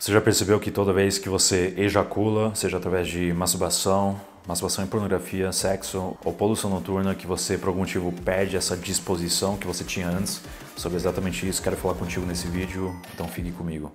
[0.00, 4.86] Você já percebeu que toda vez que você ejacula, seja através de masturbação, masturbação em
[4.86, 9.84] pornografia, sexo ou poluição noturna, que você por algum motivo perde essa disposição que você
[9.84, 10.40] tinha antes?
[10.74, 13.92] Sobre exatamente isso, quero falar contigo nesse vídeo, então fique comigo.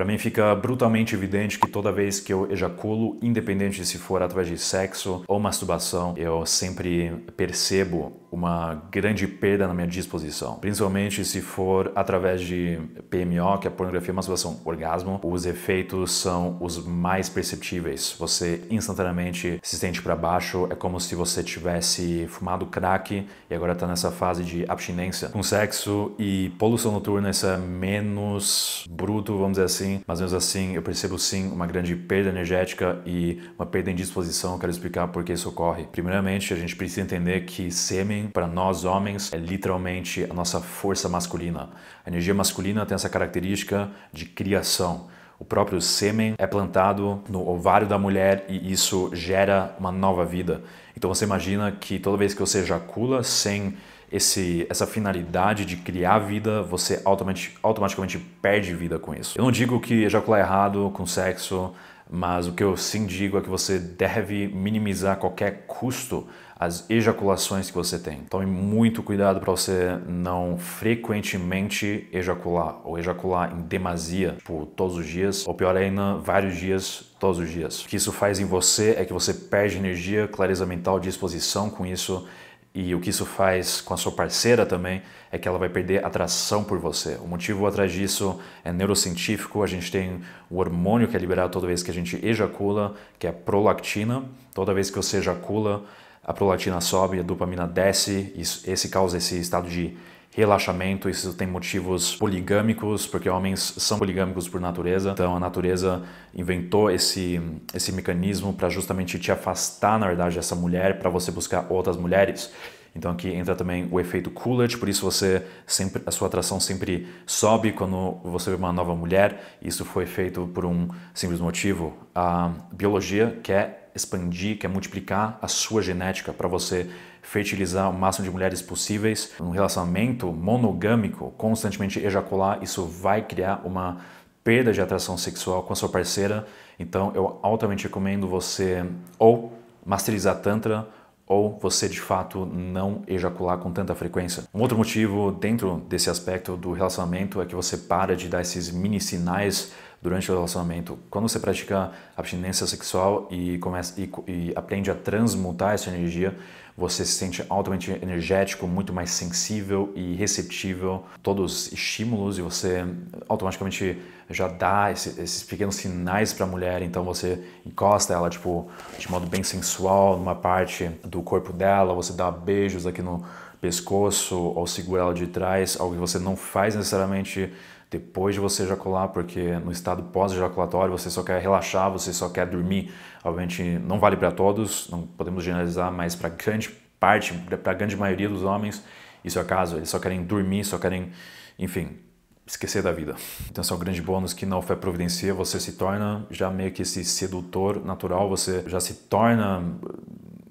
[0.00, 4.48] Para mim fica brutalmente evidente que toda vez que eu ejaculo, independente se for através
[4.48, 10.54] de sexo ou masturbação, eu sempre percebo uma grande perda na minha disposição.
[10.54, 12.78] Principalmente se for através de
[13.10, 18.14] PMO, que é pornografia, masturbação, orgasmo, os efeitos são os mais perceptíveis.
[18.18, 23.72] Você instantaneamente se sente para baixo, é como se você tivesse fumado crack e agora
[23.74, 25.28] está nessa fase de abstinência.
[25.28, 30.36] Com sexo e poluição noturna, isso é menos bruto, vamos dizer assim assim, mas mesmo
[30.36, 34.54] assim eu percebo sim uma grande perda energética e uma perda em disposição.
[34.54, 35.84] Eu quero explicar por que isso ocorre.
[35.90, 41.08] Primeiramente, a gente precisa entender que sêmen, para nós homens, é literalmente a nossa força
[41.08, 41.70] masculina.
[42.04, 45.08] A energia masculina tem essa característica de criação.
[45.38, 50.62] O próprio sêmen é plantado no ovário da mulher e isso gera uma nova vida.
[50.94, 53.74] Então você imagina que toda vez que você ejacula sem
[54.10, 59.38] esse, essa finalidade de criar vida, você automaticamente, perde vida com isso.
[59.38, 61.72] Eu não digo que ejacular errado com sexo,
[62.10, 66.26] mas o que eu sim digo é que você deve minimizar qualquer custo
[66.58, 68.18] as ejaculações que você tem.
[68.28, 75.06] Tome muito cuidado para você não frequentemente ejacular ou ejacular em demasia por todos os
[75.06, 77.82] dias, ou pior ainda, vários dias todos os dias.
[77.82, 81.86] O que isso faz em você é que você perde energia, clareza mental, disposição com
[81.86, 82.28] isso
[82.72, 86.04] e o que isso faz com a sua parceira também é que ela vai perder
[86.04, 87.16] atração por você.
[87.16, 89.62] O motivo atrás disso é neurocientífico.
[89.62, 93.26] A gente tem o hormônio que é liberado toda vez que a gente ejacula, que
[93.26, 94.24] é a prolactina.
[94.54, 95.84] Toda vez que você ejacula,
[96.22, 98.32] a prolactina sobe, a dopamina desce.
[98.36, 99.96] Isso, esse causa esse estado de
[100.30, 105.10] relaxamento, isso tem motivos poligâmicos, porque homens são poligâmicos por natureza.
[105.10, 106.02] Então a natureza
[106.34, 107.40] inventou esse
[107.74, 112.52] esse mecanismo para justamente te afastar, na verdade, dessa mulher para você buscar outras mulheres.
[112.94, 117.06] Então aqui entra também o efeito Coolidge, por isso você sempre a sua atração sempre
[117.24, 119.58] sobe quando você vê uma nova mulher.
[119.62, 121.96] Isso foi feito por um simples motivo.
[122.14, 126.88] A biologia quer expandir, quer multiplicar a sua genética para você
[127.22, 129.32] fertilizar o máximo de mulheres possíveis.
[129.40, 133.98] Um relacionamento monogâmico, constantemente ejacular, isso vai criar uma
[134.42, 136.46] perda de atração sexual com a sua parceira.
[136.78, 138.84] Então eu altamente recomendo você
[139.18, 139.52] ou
[139.84, 140.88] masterizar tantra
[141.26, 144.42] ou você de fato não ejacular com tanta frequência.
[144.52, 148.72] Um outro motivo dentro desse aspecto do relacionamento é que você para de dar esses
[148.72, 149.72] mini sinais
[150.02, 150.98] durante o relacionamento.
[151.10, 156.36] Quando você pratica abstinência sexual e, começa, e, e aprende a transmutar essa energia,
[156.76, 162.42] você se sente altamente energético, muito mais sensível e receptível a todos os estímulos e
[162.42, 162.86] você
[163.28, 164.00] automaticamente
[164.30, 169.10] já dá esse, esses pequenos sinais para a mulher, então você encosta ela tipo de
[169.10, 173.22] modo bem sensual numa parte do corpo dela, você dá beijos aqui no
[173.60, 177.52] pescoço ou segura ela de trás, algo que você não faz necessariamente
[177.90, 182.46] depois de você ejacular, porque no estado pós-ejaculatório você só quer relaxar, você só quer
[182.46, 182.92] dormir.
[183.24, 186.70] Obviamente não vale para todos, não podemos generalizar, mas para grande
[187.00, 188.82] parte, para a grande maioria dos homens,
[189.24, 189.76] isso é o caso.
[189.76, 191.10] Eles só querem dormir, só querem,
[191.58, 191.98] enfim,
[192.46, 193.16] esquecer da vida.
[193.50, 196.82] Então, esse é grande bônus que na fé providencia, você se torna já meio que
[196.82, 199.64] esse sedutor natural, você já se torna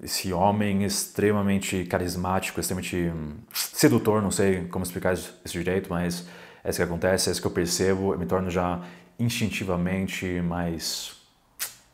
[0.02, 6.26] esse homem extremamente carismático, extremamente hum, sedutor, não sei como explicar isso direito, mas
[6.62, 8.80] é isso que acontece, é isso que eu percebo, eu me torno já
[9.18, 11.16] instintivamente mais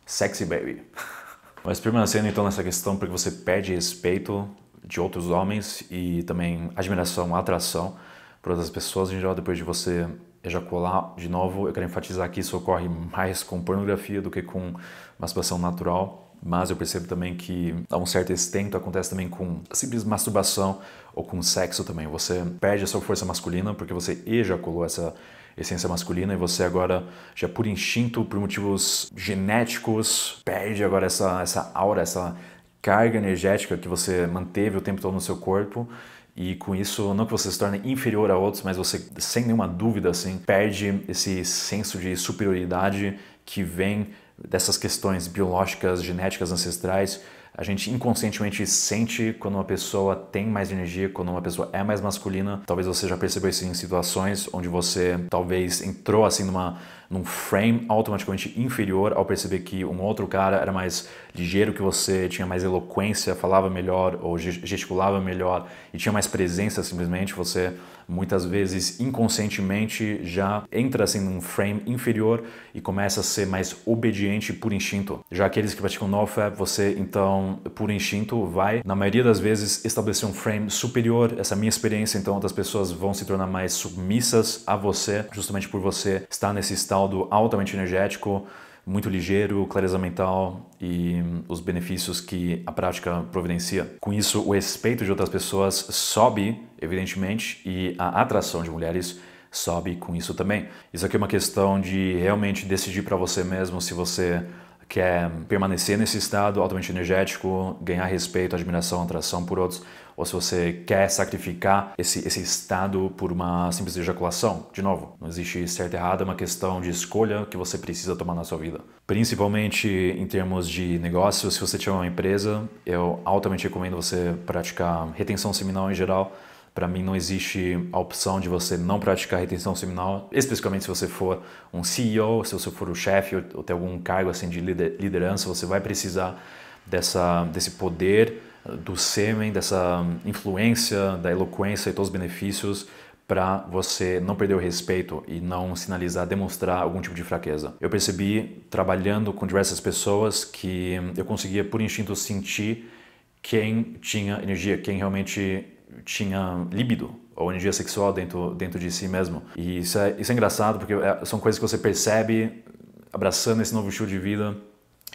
[0.05, 0.83] sexy baby.
[1.65, 4.49] Mas permanecendo então nessa questão, porque você perde respeito
[4.85, 7.97] de outros homens e também admiração, atração
[8.41, 10.07] por outras pessoas em geral depois de você
[10.45, 11.67] ejacular de novo.
[11.69, 14.75] Eu quero enfatizar que isso ocorre mais com pornografia do que com
[15.19, 20.05] masturbação natural mas eu percebo também que a um certo extento acontece também com simples
[20.05, 20.81] masturbação
[21.13, 22.07] ou com sexo também.
[22.07, 25.13] Você perde a sua força masculina porque você ejaculou essa
[25.57, 27.03] essência masculina e você agora,
[27.35, 32.37] já por instinto, por motivos genéticos, perde agora essa, essa aura, essa
[32.81, 35.89] carga energética que você manteve o tempo todo no seu corpo
[36.37, 39.67] e com isso não que você se torne inferior a outros, mas você sem nenhuma
[39.67, 44.09] dúvida assim perde esse senso de superioridade que vem
[44.43, 47.21] dessas questões biológicas, genéticas, ancestrais,
[47.59, 52.03] a gente inconscientemente sente quando uma pessoa tem mais energia, quando uma pessoa é mais
[52.03, 52.61] masculina.
[52.67, 57.85] Talvez você já percebeu isso em situações onde você talvez entrou assim numa num frame
[57.89, 62.65] automaticamente inferior ao perceber que um outro cara era mais ligeiro que você, tinha mais
[62.65, 67.75] eloquência, falava melhor ou gesticulava melhor e tinha mais presença simplesmente, você
[68.09, 74.53] muitas vezes inconscientemente já entra assim num frame inferior e começa a ser mais obediente
[74.53, 75.25] por instinto.
[75.31, 80.29] Já aqueles que praticam NoFap, você então por instinto vai, na maioria das vezes, estabelecer
[80.29, 81.35] um frame superior.
[81.37, 85.69] Essa é minha experiência, então outras pessoas vão se tornar mais submissas a você, justamente
[85.69, 86.96] por você estar nesse estado
[87.31, 88.47] altamente energético,
[88.87, 93.97] muito ligeiro, clareza mental e os benefícios que a prática providencia.
[94.01, 99.19] Com isso, o respeito de outras pessoas sobe, evidentemente, e a atração de mulheres
[99.51, 100.69] sobe com isso também.
[100.93, 104.45] Isso aqui é uma questão de realmente decidir para você mesmo se você
[104.89, 109.83] quer permanecer nesse estado altamente energético, ganhar respeito, admiração, atração por outros,
[110.17, 114.67] ou se você quer sacrificar esse, esse estado por uma simples ejaculação.
[114.73, 118.17] De novo, não existe certo e errado, é uma questão de escolha que você precisa
[118.17, 118.81] tomar na sua vida.
[119.07, 125.09] Principalmente em termos de negócio, se você tiver uma empresa, eu altamente recomendo você praticar
[125.15, 126.35] retenção seminal em geral,
[126.77, 131.09] para mim não existe a opção de você não praticar retenção seminal, especificamente se você
[131.09, 131.43] for
[131.73, 135.49] um CEO, se você for o chefe ou, ou ter algum cargo assim de liderança,
[135.49, 136.39] você vai precisar
[136.85, 142.87] dessa, desse poder uh, do sêmen, dessa influência, da eloquência e todos os benefícios
[143.27, 147.75] para você não perder o respeito e não sinalizar, demonstrar algum tipo de fraqueza.
[147.81, 152.93] Eu percebi trabalhando com diversas pessoas que eu conseguia por instinto sentir
[153.41, 155.65] quem tinha energia, quem realmente
[156.05, 159.43] tinha líbido ou energia sexual dentro, dentro de si mesmo.
[159.57, 162.65] E isso é, isso é engraçado porque é, são coisas que você percebe
[163.13, 164.57] abraçando esse novo estilo de vida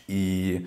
[0.08, 0.66] e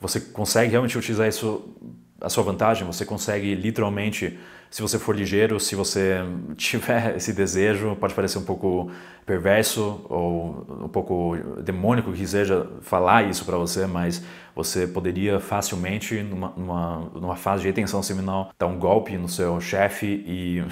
[0.00, 1.74] você consegue realmente utilizar isso
[2.22, 4.38] a sua vantagem, você consegue literalmente,
[4.70, 6.18] se você for ligeiro, se você
[6.56, 8.90] tiver esse desejo, pode parecer um pouco
[9.26, 14.22] perverso ou um pouco demônico que seja falar isso para você, mas
[14.54, 19.60] você poderia facilmente, numa, numa, numa fase de retenção seminal, dar um golpe no seu
[19.60, 20.64] chefe e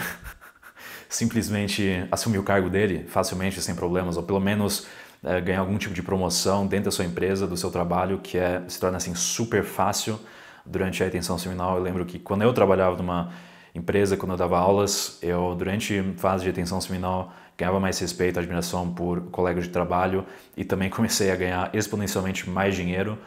[1.09, 4.87] simplesmente assumir o cargo dele facilmente, sem problemas, ou pelo menos
[5.25, 8.63] é, ganhar algum tipo de promoção dentro da sua empresa, do seu trabalho, que é,
[8.69, 10.19] se torna assim super fácil
[10.65, 11.77] durante a retenção seminal.
[11.77, 13.31] Eu lembro que quando eu trabalhava numa
[13.75, 18.91] empresa, quando eu dava aulas, eu durante fase de retenção seminal ganhava mais respeito, admiração
[18.91, 20.25] por colegas de trabalho
[20.57, 23.19] e também comecei a ganhar exponencialmente mais dinheiro,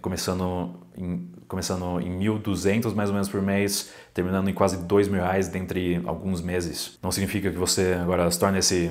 [0.00, 5.20] começando em, começando em 1.200 mais ou menos por mês, terminando em quase 2 mil
[5.20, 6.98] reais dentre alguns meses.
[7.02, 8.90] Não significa que você agora se torne esse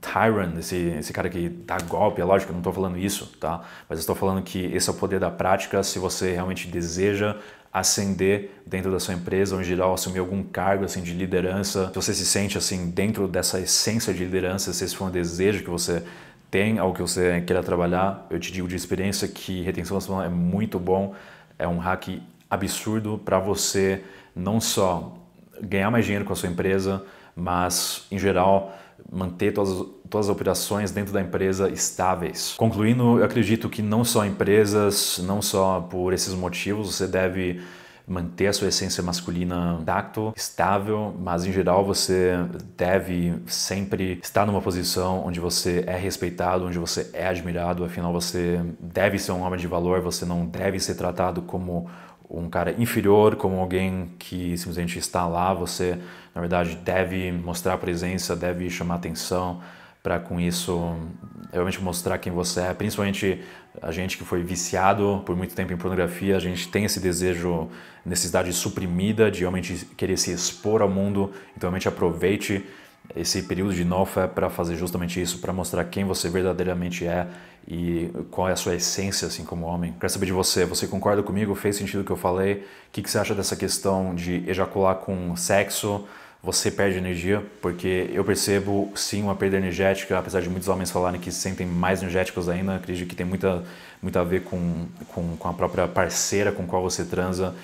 [0.00, 3.62] tyrant, esse, esse cara que dá golpe, é lógico, eu não estou falando isso, tá?
[3.88, 7.36] Mas estou falando que esse é o poder da prática se você realmente deseja
[7.72, 11.94] ascender dentro da sua empresa ou em geral assumir algum cargo assim de liderança, se
[11.94, 15.70] você se sente assim dentro dessa essência de liderança, se esse for um desejo que
[15.70, 16.02] você
[16.50, 20.28] tem, algo que você queira trabalhar, eu te digo de experiência que retenção nacional é
[20.28, 21.14] muito bom,
[21.58, 24.02] é um hack absurdo para você
[24.34, 25.14] não só
[25.60, 27.04] ganhar mais dinheiro com a sua empresa,
[27.36, 28.74] mas em geral
[29.10, 32.54] manter todas, todas as operações dentro da empresa estáveis.
[32.56, 37.60] Concluindo, eu acredito que não só empresas, não só por esses motivos, você deve
[38.08, 42.32] manter a sua essência masculina intacto, estável, mas em geral você
[42.74, 48.60] deve sempre estar numa posição onde você é respeitado, onde você é admirado, afinal você
[48.80, 51.88] deve ser um homem de valor, você não deve ser tratado como
[52.30, 55.98] um cara inferior, como alguém que simplesmente está lá, você
[56.38, 59.60] na verdade deve mostrar presença, deve chamar atenção
[60.00, 60.96] para com isso
[61.52, 63.42] realmente mostrar quem você é, principalmente
[63.82, 67.68] a gente que foi viciado por muito tempo em pornografia, a gente tem esse desejo,
[68.06, 72.64] necessidade suprimida de realmente querer se expor ao mundo, então realmente aproveite
[73.16, 77.26] esse período de NoFap para fazer justamente isso, para mostrar quem você verdadeiramente é
[77.66, 79.92] e qual é a sua essência assim como homem.
[79.98, 81.52] Quero saber de você, você concorda comigo?
[81.56, 82.54] Fez sentido o que eu falei?
[82.54, 86.06] O que, que você acha dessa questão de ejacular com sexo?
[86.42, 87.44] Você perde energia?
[87.60, 91.66] Porque eu percebo sim uma perda energética, apesar de muitos homens falarem que se sentem
[91.66, 93.64] mais energéticos ainda, acredito que tem muita,
[94.00, 97.54] muito a ver com, com, com a própria parceira com qual você transa.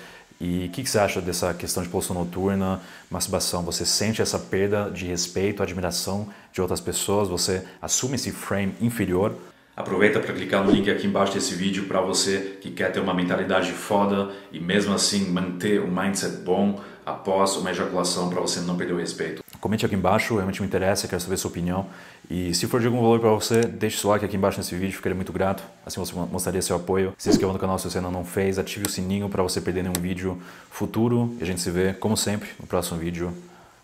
[0.41, 3.63] E o que, que, você acha dessa questão de pulsão noturna, masturbação?
[3.63, 7.29] Você sente essa perda de respeito, admiração de outras pessoas?
[7.29, 9.33] Você assume esse frame inferior?
[9.77, 13.13] Aproveita para clicar no link aqui embaixo desse vídeo para você que quer ter uma
[13.13, 18.75] mentalidade foda e mesmo assim manter um mindset bom após uma ejaculação para você não
[18.75, 19.43] perder o respeito.
[19.59, 21.85] Comente aqui embaixo, realmente me interessa, quero saber sua opinião.
[22.29, 24.95] E se for de algum valor para você, deixe seu like aqui embaixo nesse vídeo,
[24.95, 25.63] ficaria muito grato.
[25.85, 27.13] Assim você mostraria seu apoio.
[27.17, 29.83] Se inscreva no canal se você ainda não fez, ative o sininho para você perder
[29.83, 31.35] nenhum vídeo futuro.
[31.39, 33.31] E a gente se vê, como sempre, no próximo vídeo.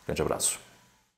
[0.07, 0.70] Grande abraço.